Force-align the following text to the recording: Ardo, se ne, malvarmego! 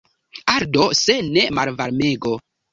Ardo, 0.53 0.87
se 1.01 1.19
ne, 1.29 1.45
malvarmego! 1.61 2.37